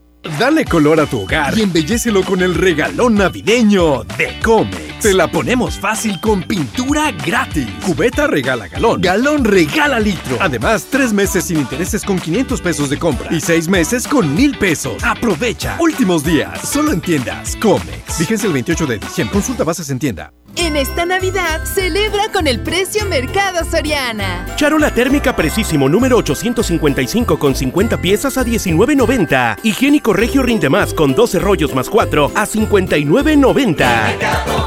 Dale 0.23 0.65
color 0.65 0.99
a 0.99 1.07
tu 1.07 1.21
hogar 1.21 1.57
y 1.57 1.63
embellécelo 1.63 2.23
con 2.23 2.41
el 2.41 2.53
regalón 2.53 3.15
navideño 3.15 4.03
de 4.03 4.39
Comex. 4.43 4.99
Te 4.99 5.15
la 5.15 5.27
ponemos 5.27 5.79
fácil 5.79 6.19
con 6.21 6.43
pintura 6.43 7.11
gratis. 7.11 7.67
Cubeta 7.83 8.27
regala 8.27 8.67
galón. 8.67 9.01
Galón 9.01 9.43
regala 9.43 9.99
litro. 9.99 10.37
Además, 10.39 10.85
tres 10.91 11.11
meses 11.11 11.45
sin 11.45 11.57
intereses 11.57 12.03
con 12.03 12.19
500 12.19 12.61
pesos 12.61 12.89
de 12.91 12.99
compra 12.99 13.33
y 13.33 13.41
seis 13.41 13.67
meses 13.67 14.07
con 14.07 14.35
mil 14.35 14.55
pesos. 14.59 15.03
Aprovecha. 15.03 15.77
Últimos 15.79 16.23
días. 16.23 16.69
Solo 16.69 16.91
en 16.91 17.01
tiendas 17.01 17.55
Comex. 17.55 18.19
Vigencia 18.19 18.45
el 18.45 18.53
28 18.53 18.85
de 18.85 18.99
diciembre. 18.99 19.33
Consulta 19.33 19.63
bases 19.63 19.89
en 19.89 19.97
tienda. 19.97 20.31
En 20.57 20.75
esta 20.75 21.05
Navidad, 21.05 21.63
celebra 21.63 22.29
con 22.33 22.45
el 22.45 22.59
precio 22.59 23.05
Mercado 23.05 23.63
Soriana. 23.63 24.45
Charola 24.57 24.93
térmica 24.93 25.33
precisísimo 25.33 25.87
número 25.87 26.17
855 26.17 27.39
con 27.39 27.55
50 27.55 28.01
piezas 28.01 28.37
a 28.37 28.45
19.90. 28.45 29.59
Higiénico 29.63 30.10
regio 30.13 30.43
rinde 30.43 30.69
más 30.69 30.93
con 30.93 31.15
12 31.15 31.39
rollos 31.39 31.75
más 31.75 31.89
4 31.89 32.31
a 32.35 32.45
59.90. 32.45 34.61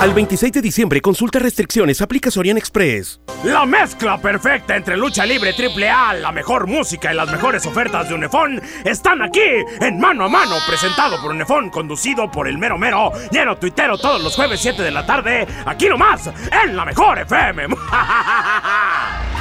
Al 0.00 0.12
26 0.12 0.52
de 0.52 0.62
diciembre, 0.62 1.00
consulta 1.00 1.38
restricciones, 1.38 2.02
aplica 2.02 2.30
Sorian 2.30 2.58
Express. 2.58 3.18
La 3.44 3.64
mezcla 3.64 4.20
perfecta 4.20 4.76
entre 4.76 4.96
lucha 4.96 5.24
libre 5.24 5.54
triple 5.54 5.88
A, 5.88 6.12
la 6.12 6.32
mejor 6.32 6.66
música 6.66 7.12
y 7.12 7.16
las 7.16 7.32
mejores 7.32 7.64
ofertas 7.64 8.08
de 8.08 8.14
Unefón 8.14 8.60
están 8.84 9.22
aquí 9.22 9.40
en 9.80 9.98
Mano 9.98 10.26
a 10.26 10.28
Mano, 10.28 10.56
presentado 10.68 11.20
por 11.22 11.30
Unefón, 11.30 11.70
conducido 11.70 12.30
por 12.30 12.46
el 12.46 12.58
mero 12.58 12.76
mero, 12.76 13.10
lleno 13.32 13.56
tuitero 13.56 13.96
todos 13.96 14.22
los 14.22 14.36
jueves 14.36 14.60
7 14.60 14.82
de 14.82 14.90
la 14.90 15.06
tarde, 15.06 15.46
aquí 15.64 15.88
nomás, 15.88 16.30
en 16.62 16.76
la 16.76 16.84
mejor 16.84 17.18
FM. 17.18 17.66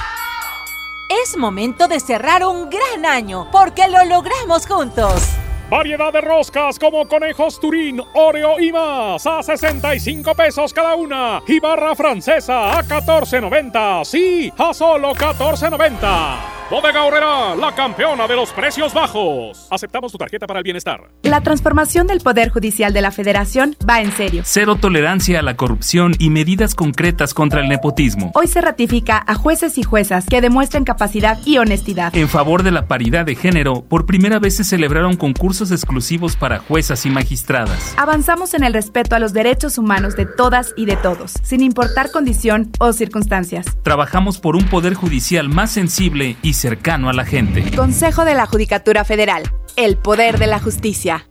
Es 1.24 1.38
momento 1.38 1.88
de 1.88 2.00
cerrar 2.00 2.44
un 2.46 2.70
gran 2.70 3.06
año, 3.06 3.48
porque 3.52 3.88
lo 3.88 4.04
logramos 4.06 4.68
juntos. 4.68 5.36
Variedad 5.70 6.12
de 6.12 6.22
roscas 6.22 6.78
como 6.78 7.08
conejos 7.08 7.60
Turín, 7.60 8.02
Oreo 8.14 8.60
y 8.60 8.72
más 8.72 9.26
a 9.26 9.42
65 9.42 10.36
pesos 10.36 10.74
cada 10.74 10.96
una. 10.96 11.42
Y 11.48 11.60
barra 11.60 11.96
francesa 11.96 12.78
a 12.78 12.84
14.90. 12.84 14.04
Sí, 14.04 14.52
a 14.58 14.74
solo 14.74 15.14
14.90. 15.14 16.65
Bodega 16.68 17.04
Horrera, 17.04 17.56
la 17.56 17.76
campeona 17.76 18.28
de 18.28 18.36
los 18.36 18.50
precios 18.50 18.92
bajos. 18.92 19.68
Aceptamos 19.70 20.12
tu 20.12 20.18
tarjeta 20.18 20.48
para 20.48 20.62
el 20.62 20.64
bienestar. 20.64 21.12
La 21.22 21.42
transformación 21.42 22.08
del 22.08 22.22
Poder 22.22 22.50
Judicial 22.50 22.92
de 22.92 23.02
la 23.02 23.12
Federación 23.12 23.76
va 23.88 24.02
en 24.02 24.12
serio. 24.12 24.42
Cero 24.46 24.76
tolerancia 24.76 25.40
a 25.40 25.42
la 25.44 25.56
corrupción 25.56 26.16
y 26.18 26.32
medidas 26.32 26.74
concretas 26.74 27.36
contra 27.36 27.62
el 27.62 27.70
nepotismo. 27.70 28.32
Hoy 28.34 28.48
se 28.48 28.62
ratifica 28.62 29.24
a 29.28 29.36
jueces 29.36 29.78
y 29.78 29.84
juezas 29.84 30.26
que 30.26 30.42
demuestren 30.42 30.86
capacidad 30.86 31.38
y 31.46 31.60
honestidad. 31.60 32.16
En 32.16 32.28
favor 32.28 32.64
de 32.64 32.72
la 32.72 32.88
paridad 32.88 33.28
de 33.28 33.36
género, 33.36 33.84
por 33.84 34.08
primera 34.08 34.40
vez 34.40 34.56
se 34.56 34.64
celebraron 34.64 35.18
concursos 35.18 35.70
exclusivos 35.70 36.36
para 36.36 36.58
juezas 36.58 37.06
y 37.06 37.12
magistradas. 37.12 37.94
Avanzamos 37.96 38.56
en 38.56 38.64
el 38.64 38.74
respeto 38.74 39.16
a 39.16 39.20
los 39.20 39.34
derechos 39.34 39.78
humanos 39.78 40.16
de 40.16 40.26
todas 40.26 40.74
y 40.76 40.86
de 40.86 40.96
todos, 40.96 41.34
sin 41.44 41.62
importar 41.62 42.10
condición 42.10 42.72
o 42.80 42.92
circunstancias. 42.92 43.68
Trabajamos 43.84 44.40
por 44.40 44.56
un 44.56 44.66
Poder 44.66 44.96
Judicial 44.96 45.48
más 45.48 45.70
sensible 45.70 46.38
y 46.42 46.55
cercano 46.58 47.10
a 47.10 47.14
la 47.14 47.26
gente. 47.26 47.70
Consejo 47.76 48.26
de 48.26 48.36
la 48.36 48.46
Judicatura 48.46 49.04
Federal. 49.06 49.44
El 49.76 49.98
poder 49.98 50.40
de 50.40 50.48
la 50.48 50.60
justicia. 50.60 51.28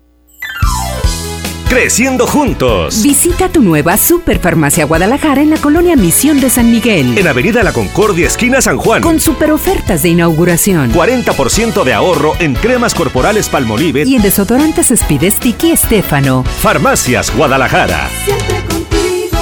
creciendo 1.68 2.26
juntos. 2.28 3.02
Visita 3.02 3.48
tu 3.48 3.60
nueva 3.60 3.96
Superfarmacia 3.96 4.84
Guadalajara 4.84 5.42
en 5.42 5.50
la 5.50 5.56
colonia 5.56 5.96
Misión 5.96 6.40
de 6.40 6.48
San 6.48 6.70
Miguel. 6.70 7.18
En 7.18 7.26
Avenida 7.26 7.64
La 7.64 7.72
Concordia, 7.72 8.28
esquina 8.28 8.60
San 8.60 8.76
Juan. 8.76 9.02
Con 9.02 9.18
super 9.18 9.50
ofertas 9.50 10.02
de 10.02 10.10
inauguración. 10.10 10.92
40% 10.92 11.82
de 11.82 11.92
ahorro 11.92 12.34
en 12.38 12.54
cremas 12.54 12.94
corporales 12.94 13.48
Palmolive 13.48 14.04
y 14.06 14.14
en 14.14 14.22
desodorantes 14.22 14.92
Speed 14.92 15.28
Sticky 15.32 15.72
Estefano. 15.72 16.44
Farmacias 16.44 17.34
Guadalajara. 17.34 18.08
Siempre 18.24 18.62
contigo. 18.68 19.38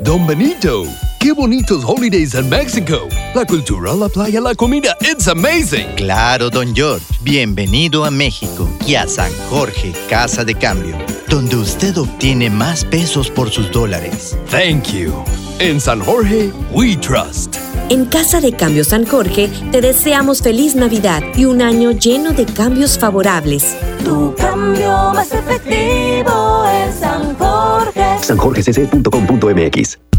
Don 0.00 0.26
Benito. 0.26 0.84
¡Qué 1.22 1.30
bonitos 1.30 1.84
holidays 1.86 2.34
en 2.34 2.48
México! 2.48 3.08
La 3.32 3.44
cultura, 3.44 3.94
la 3.94 4.08
playa, 4.08 4.40
la 4.40 4.56
comida, 4.56 4.96
it's 5.02 5.28
amazing. 5.28 5.86
Claro, 5.94 6.50
don 6.50 6.74
George. 6.74 7.06
Bienvenido 7.20 8.04
a 8.04 8.10
México 8.10 8.68
y 8.84 8.96
a 8.96 9.06
San 9.06 9.30
Jorge, 9.48 9.92
Casa 10.08 10.44
de 10.44 10.56
Cambio, 10.56 10.98
donde 11.28 11.54
usted 11.54 11.96
obtiene 11.96 12.50
más 12.50 12.84
pesos 12.84 13.30
por 13.30 13.50
sus 13.50 13.70
dólares. 13.70 14.36
Thank 14.50 14.88
you. 14.88 15.12
En 15.60 15.80
San 15.80 16.00
Jorge, 16.00 16.50
we 16.72 16.96
trust. 16.96 17.54
En 17.88 18.06
Casa 18.06 18.40
de 18.40 18.50
Cambio 18.50 18.82
San 18.82 19.06
Jorge 19.06 19.48
te 19.70 19.80
deseamos 19.80 20.42
feliz 20.42 20.74
Navidad 20.74 21.22
y 21.36 21.44
un 21.44 21.62
año 21.62 21.92
lleno 21.92 22.32
de 22.32 22.46
cambios 22.46 22.98
favorables. 22.98 23.76
Tu 24.04 24.34
cambio 24.34 25.12
más 25.14 25.30
efectivo 25.30 26.64
es 26.66 26.96
San 26.96 27.36
Jorge. 27.36 28.18
sanjorgecc.com.mx 28.22 30.11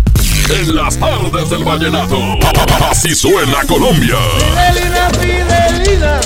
en 0.49 0.75
las 0.75 0.97
tardes 0.97 1.49
del 1.49 1.63
vallenato. 1.63 2.17
Así 2.89 3.15
suena 3.15 3.63
Colombia. 3.67 4.17
Fidelina, 4.37 5.09
Fidelina, 5.19 6.21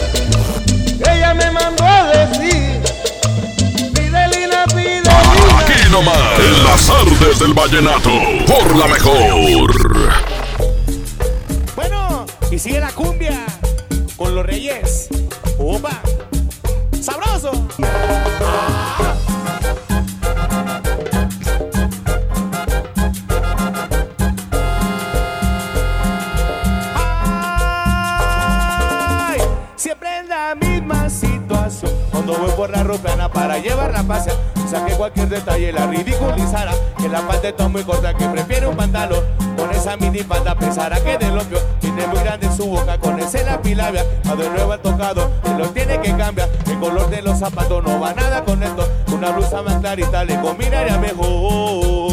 ella 1.12 1.34
me 1.34 1.52
mandó 1.52 1.84
a 1.84 2.06
decir. 2.08 2.82
Fidelina, 3.94 4.66
Fidelina. 4.70 5.60
Aquí 5.60 5.90
nomás, 5.92 6.40
en 6.40 6.64
las 6.64 6.86
tardes 6.88 7.40
del 7.40 7.54
vallenato, 7.54 8.12
por 8.48 8.76
la 8.76 8.88
mejor. 8.88 9.72
Bueno, 11.76 12.26
y 12.52 12.60
sigue 12.60 12.80
la 12.80 12.92
cumbia 12.92 13.46
con 14.16 14.36
los 14.36 14.46
reyes. 14.46 15.10
Opa, 15.60 16.02
sabroso. 17.02 17.68
Ah. 17.84 19.27
Cuando 32.28 32.46
voy 32.46 32.56
por 32.58 32.70
la 32.70 32.84
rupiana 32.84 33.32
para 33.32 33.58
llevarla 33.58 34.02
a 34.02 34.04
pasear. 34.04 34.36
Saqué 34.70 34.96
cualquier 34.96 35.30
detalle, 35.30 35.72
la 35.72 35.88
ridiculizara 35.88 36.74
Que 36.98 37.08
la 37.08 37.22
parte 37.22 37.48
está 37.48 37.70
muy 37.70 37.84
corta, 37.84 38.14
que 38.14 38.28
prefiere 38.28 38.68
un 38.68 38.76
pantalón 38.76 39.24
Con 39.56 39.72
esa 39.72 39.96
mini 39.96 40.24
panda 40.24 40.54
pensará 40.56 41.00
que 41.00 41.18
de 41.18 41.32
opio 41.32 41.58
Tiene 41.80 42.06
muy 42.08 42.20
grande 42.20 42.50
su 42.52 42.66
boca, 42.66 42.98
con 42.98 43.18
ese 43.18 43.46
la 43.46 43.62
pilabia 43.62 44.04
A 44.30 44.36
de 44.36 44.50
nuevo 44.50 44.74
ha 44.74 44.78
tocado, 44.78 45.32
se 45.42 45.54
lo 45.58 45.70
tiene 45.70 46.02
que 46.02 46.14
cambiar. 46.18 46.50
El 46.70 46.78
color 46.80 47.10
de 47.10 47.22
los 47.22 47.40
zapatos 47.40 47.82
no 47.82 47.98
va 47.98 48.14
nada 48.14 48.44
con 48.44 48.62
esto 48.62 48.86
Una 49.14 49.32
blusa 49.32 49.62
más 49.62 49.76
clarita 49.76 50.26
le 50.26 50.38
combinaría 50.42 50.98
mejor 50.98 52.07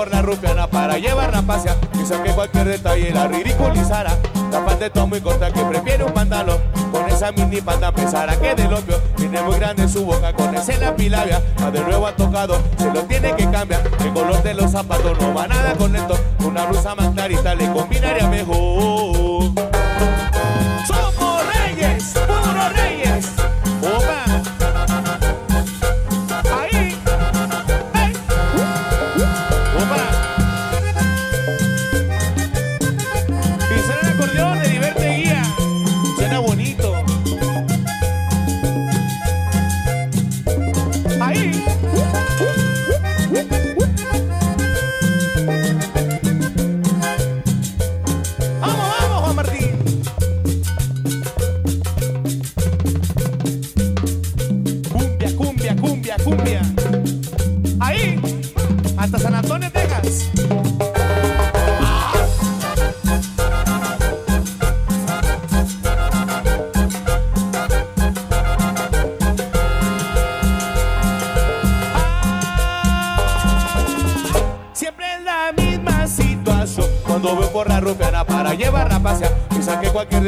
por 0.00 0.10
la 0.10 0.22
rupiana 0.22 0.66
para 0.66 0.96
llevarla 0.96 1.40
a 1.40 1.42
pasear. 1.42 1.76
Quizá 1.92 2.22
que 2.22 2.30
cualquier 2.30 2.64
detalle 2.64 3.12
la 3.12 3.28
ridiculizara 3.28 4.16
La 4.50 4.86
está 4.86 5.04
muy 5.04 5.20
corta 5.20 5.52
que 5.52 5.62
prefiere 5.62 6.04
un 6.04 6.12
pantalón. 6.14 6.58
Con 6.90 7.06
esa 7.06 7.32
mini 7.32 7.60
panda 7.60 7.92
pensará 7.92 8.34
que 8.40 8.54
del 8.54 8.72
opio 8.72 8.96
Tiene 9.16 9.42
muy 9.42 9.56
grande 9.56 9.86
su 9.88 10.06
boca 10.06 10.32
con 10.32 10.54
ese 10.54 10.78
la 10.78 10.96
pilabia 10.96 11.42
A 11.62 11.70
de 11.70 11.80
nuevo 11.80 12.06
ha 12.06 12.16
tocado, 12.16 12.58
se 12.78 12.90
lo 12.90 13.02
tiene 13.02 13.36
que 13.36 13.50
cambiar. 13.50 13.82
El 14.00 14.14
color 14.14 14.42
de 14.42 14.54
los 14.54 14.70
zapatos 14.70 15.20
no 15.20 15.34
va 15.34 15.46
nada 15.46 15.74
con 15.74 15.94
esto. 15.94 16.18
Una 16.46 16.64
blusa 16.64 16.94
más 16.94 17.10
clarita 17.10 17.54
le 17.54 17.70
combinaría 17.70 18.26
mejor 18.26 19.52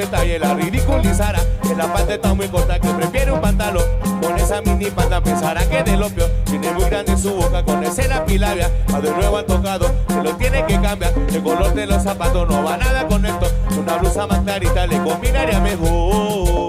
detalle 0.02 0.38
la 0.38 0.54
ridiculizara. 0.54 1.40
Que 1.62 1.74
la 1.74 1.92
parte 1.92 2.14
está 2.14 2.34
muy 2.34 2.48
corta 2.48 2.78
que 2.78 2.88
prefiere 2.88 3.32
un 3.32 3.40
pantalón. 3.40 3.84
Con 4.20 4.36
esa 4.36 4.60
mini 4.60 4.90
panda 4.90 5.20
pensará 5.20 5.64
que 5.68 5.82
del 5.82 6.02
opio. 6.02 6.26
Tiene 6.44 6.72
muy 6.72 6.84
grande 6.84 7.16
su 7.16 7.34
boca 7.34 7.64
con 7.64 7.82
ese 7.84 8.08
la 8.08 8.24
pilabia. 8.24 8.70
A 8.92 9.00
de 9.00 9.10
nuevo 9.10 9.38
han 9.38 9.46
tocado, 9.46 9.86
se 10.08 10.22
lo 10.22 10.34
tiene 10.36 10.64
que 10.66 10.80
cambiar. 10.80 11.12
El 11.28 11.42
color 11.42 11.74
de 11.74 11.86
los 11.86 12.02
zapatos 12.02 12.48
no 12.48 12.64
va 12.64 12.76
nada 12.76 13.06
con 13.06 13.24
esto. 13.24 13.46
Una 13.78 13.96
blusa 13.96 14.26
más 14.26 14.40
clarita 14.40 14.86
le 14.86 14.98
combinaría 15.02 15.60
mejor. 15.60 16.61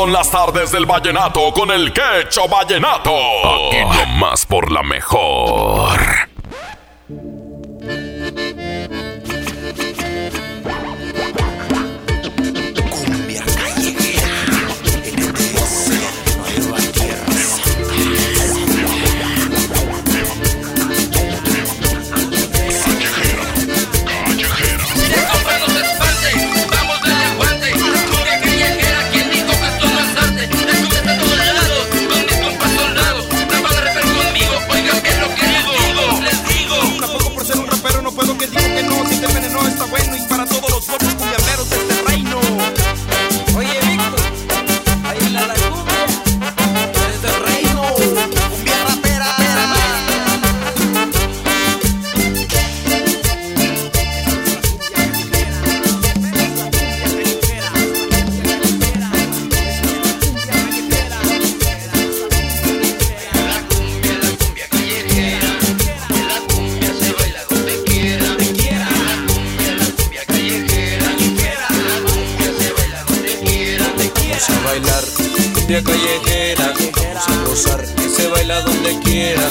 Son 0.00 0.14
las 0.14 0.30
tardes 0.30 0.72
del 0.72 0.86
vallenato 0.86 1.52
con 1.52 1.70
el 1.70 1.92
quecho 1.92 2.48
vallenato. 2.48 3.10
Aquí 3.14 3.84
nomás 3.84 4.46
por 4.46 4.72
la 4.72 4.82
mejor. 4.82 6.29
quiera, 79.00 79.50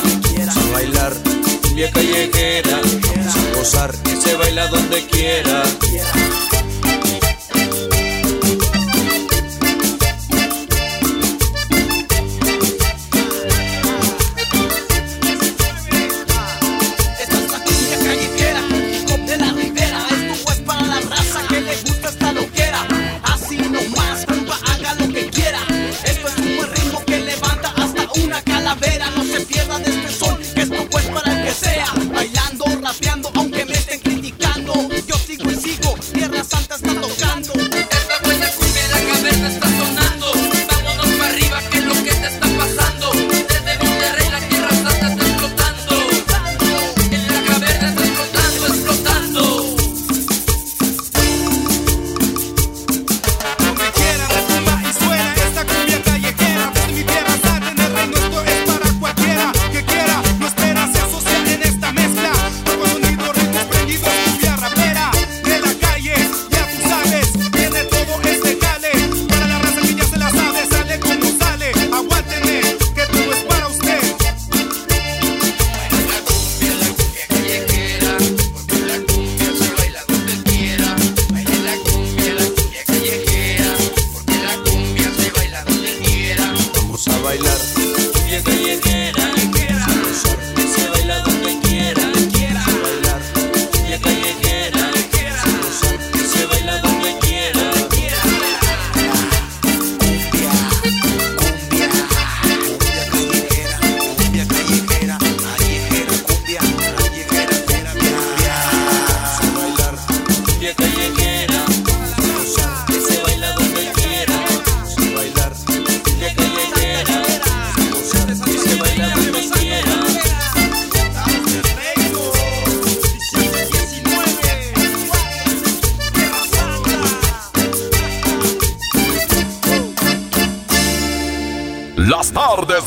sin 0.53 0.73
bailar 0.73 1.13
cumbia 1.61 1.91
callejera, 1.91 2.81
sin 2.83 3.53
gozar 3.53 3.95
que 4.03 4.15
se 4.15 4.35
baila 4.35 4.67
donde 4.67 5.05
quiera. 5.07 5.63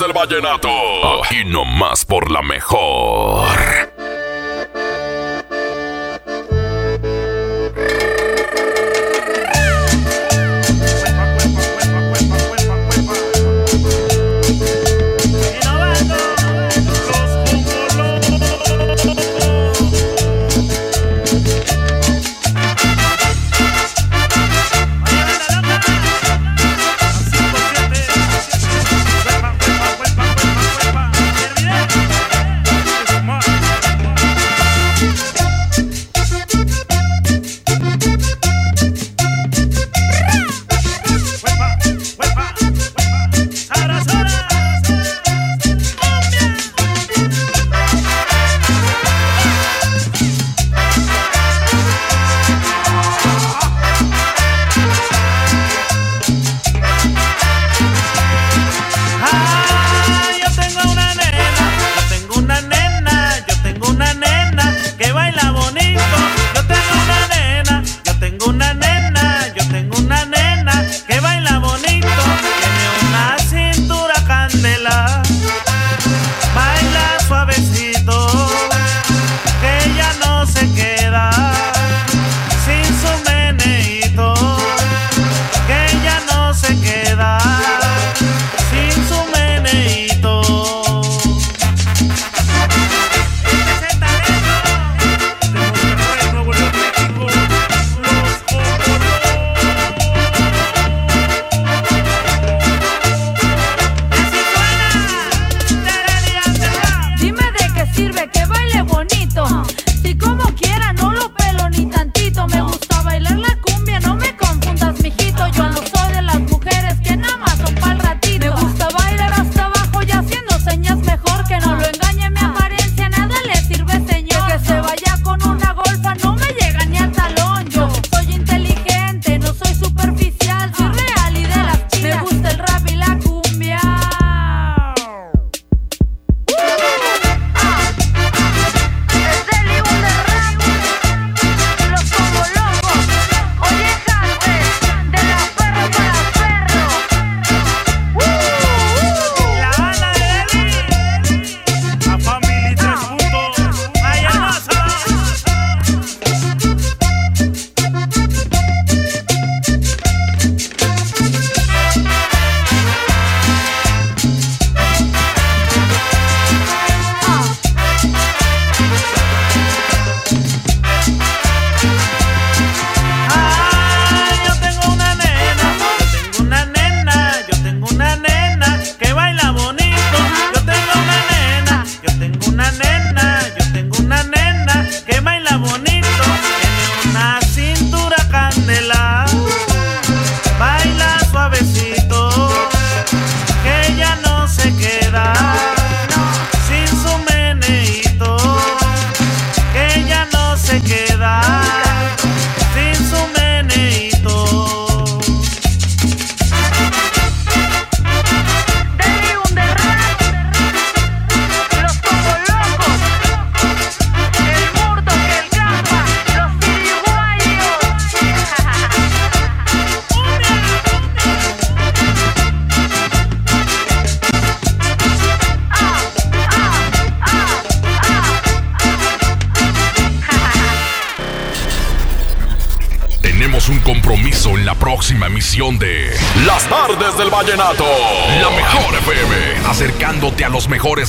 del 0.02 0.12
vallenato. 0.12 0.68
Aquí 1.22 1.44
nomás 1.44 2.04
por 2.04 2.30
la 2.30 2.42
mejor. 2.42 3.81